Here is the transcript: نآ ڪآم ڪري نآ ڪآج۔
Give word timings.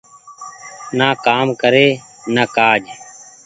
نآ 0.97 1.09
ڪآم 1.25 1.47
ڪري 1.61 1.87
نآ 2.35 2.43
ڪآج۔ 2.55 2.81